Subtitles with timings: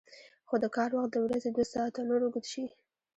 [0.47, 2.65] خو د کار وخت د ورځې دوه ساعته نور اوږد شي